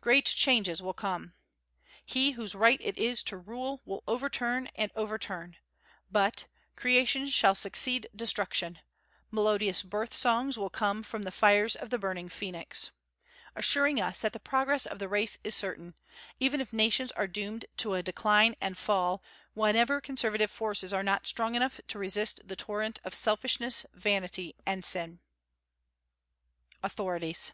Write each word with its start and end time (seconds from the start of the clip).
Great 0.00 0.24
changes 0.26 0.82
will 0.82 0.92
come. 0.92 1.32
He 2.04 2.32
whose 2.32 2.56
right 2.56 2.80
it 2.82 2.98
is 2.98 3.22
to 3.22 3.36
rule 3.36 3.80
will 3.84 4.02
overturn 4.08 4.66
and 4.74 4.90
overturn: 4.96 5.58
but 6.10 6.46
"creation 6.74 7.28
shall 7.28 7.54
succeed 7.54 8.08
destruction; 8.12 8.80
melodious 9.30 9.84
birth 9.84 10.12
songs 10.12 10.58
will 10.58 10.70
come 10.70 11.04
from 11.04 11.22
the 11.22 11.30
fires 11.30 11.76
of 11.76 11.90
the 11.90 12.00
burning 12.00 12.28
phoenix," 12.28 12.90
assuring 13.54 14.00
us 14.00 14.18
that 14.18 14.32
the 14.32 14.40
progress 14.40 14.86
of 14.86 14.98
the 14.98 15.08
race 15.08 15.38
is 15.44 15.54
certain, 15.54 15.94
even 16.40 16.60
if 16.60 16.72
nations 16.72 17.12
are 17.12 17.28
doomed 17.28 17.64
to 17.76 17.94
a 17.94 18.02
decline 18.02 18.56
and 18.60 18.76
fall 18.76 19.22
whenever 19.54 20.00
conservative 20.00 20.50
forces 20.50 20.92
are 20.92 21.04
not 21.04 21.28
strong 21.28 21.54
enough 21.54 21.80
to 21.86 21.96
resist 21.96 22.40
the 22.48 22.56
torrent 22.56 22.98
of 23.04 23.14
selfishness, 23.14 23.86
vanity, 23.94 24.56
and 24.66 24.84
sin. 24.84 25.20
AUTHORITIES. 26.82 27.52